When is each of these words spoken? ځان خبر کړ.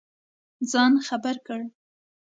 ځان 0.71 0.93
خبر 1.07 1.35
کړ. 1.45 1.61